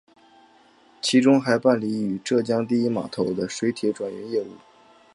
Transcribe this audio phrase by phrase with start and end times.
[0.99, 4.47] 其中还办理与浙江第一码头的水铁转运业务。